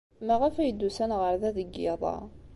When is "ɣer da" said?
1.21-1.49